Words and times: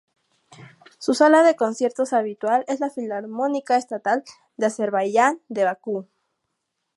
Su 0.97 1.13
sala 1.13 1.43
de 1.43 1.55
conciertos 1.55 2.11
habitual 2.11 2.65
es 2.67 2.79
la 2.79 2.89
Filarmónica 2.89 3.77
Estatal 3.77 4.23
de 4.57 4.65
Azerbaiyán 4.65 5.41
de 5.49 5.63
Bakú. 5.63 6.07